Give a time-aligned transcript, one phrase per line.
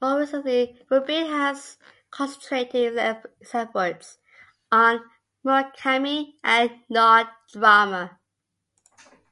[0.00, 1.76] More recently Rubin has
[2.10, 4.18] concentrated his efforts
[4.72, 5.04] on
[5.44, 8.18] Murakami, and Noh drama.